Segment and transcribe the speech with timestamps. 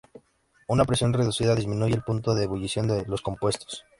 [0.67, 3.85] Una presión reducida disminuye el punto de ebullición de los compuestos.